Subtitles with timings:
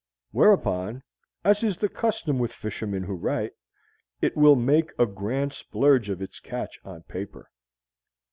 [0.31, 1.03] Whereupon,
[1.45, 3.51] as is the custom with fishermen who write,
[4.19, 7.51] it will make a grand splurge of its catch on paper.